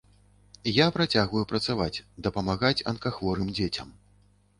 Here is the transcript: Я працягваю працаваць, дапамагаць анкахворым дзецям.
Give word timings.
Я 0.77 0.85
працягваю 0.95 1.43
працаваць, 1.51 2.03
дапамагаць 2.29 2.85
анкахворым 2.93 3.53
дзецям. 3.59 3.93